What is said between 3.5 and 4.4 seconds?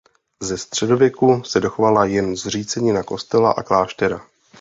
a kláštera.